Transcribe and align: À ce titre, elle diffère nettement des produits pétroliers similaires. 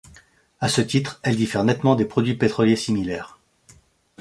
À 0.59 0.67
ce 0.67 0.81
titre, 0.81 1.19
elle 1.21 1.35
diffère 1.35 1.63
nettement 1.63 1.93
des 1.95 2.05
produits 2.05 2.33
pétroliers 2.33 2.75
similaires. 2.75 3.37